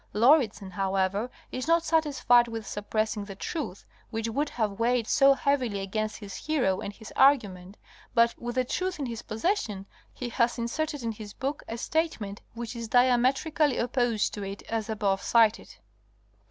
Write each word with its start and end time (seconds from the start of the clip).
Lauridsen 0.13 0.71
however 0.71 1.29
is 1.51 1.67
not 1.67 1.83
satisfied 1.85 2.47
with 2.47 2.65
suppressing 2.65 3.25
the 3.25 3.35
truth, 3.35 3.85
which 4.09 4.27
would 4.27 4.49
have 4.49 4.79
weighed 4.79 5.05
so 5.05 5.35
heavily 5.35 5.79
against 5.79 6.17
his 6.17 6.33
hero 6.35 6.79
and 6.79 6.91
his 6.93 7.13
argument, 7.15 7.77
but, 8.15 8.33
with 8.41 8.55
the 8.55 8.65
truth 8.65 8.97
in 8.97 9.05
his 9.05 9.21
possession, 9.21 9.85
he 10.11 10.29
has 10.29 10.57
inserted 10.57 11.03
in 11.03 11.11
his 11.11 11.33
book 11.33 11.61
a 11.67 11.77
statement 11.77 12.41
which 12.55 12.75
is 12.75 12.87
diametrically 12.87 13.77
opposed 13.77 14.33
to 14.33 14.41
it 14.41 14.63
as 14.63 14.89
above 14.89 15.21
cited. 15.21 15.75